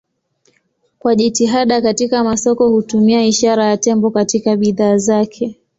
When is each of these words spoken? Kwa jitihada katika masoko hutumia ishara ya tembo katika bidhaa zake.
Kwa 0.99 1.15
jitihada 1.15 1.81
katika 1.81 2.23
masoko 2.23 2.69
hutumia 2.69 3.25
ishara 3.25 3.65
ya 3.65 3.77
tembo 3.77 4.11
katika 4.11 4.55
bidhaa 4.57 4.97
zake. 4.97 5.59